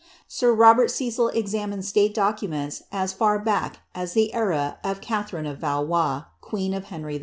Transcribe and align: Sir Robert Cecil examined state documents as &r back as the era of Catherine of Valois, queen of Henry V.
Sir 0.27 0.51
Robert 0.51 0.89
Cecil 0.89 1.27
examined 1.27 1.85
state 1.85 2.15
documents 2.15 2.81
as 2.91 3.15
&r 3.21 3.37
back 3.37 3.81
as 3.93 4.13
the 4.13 4.33
era 4.33 4.79
of 4.83 4.99
Catherine 4.99 5.45
of 5.45 5.59
Valois, 5.59 6.23
queen 6.41 6.73
of 6.73 6.85
Henry 6.85 7.19
V. 7.19 7.19